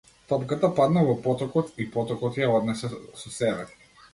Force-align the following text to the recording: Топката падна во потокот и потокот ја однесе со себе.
Топката 0.31 0.69
падна 0.79 1.03
во 1.09 1.13
потокот 1.27 1.69
и 1.85 1.87
потокот 1.97 2.41
ја 2.45 2.51
однесе 2.61 2.91
со 3.25 3.37
себе. 3.39 3.71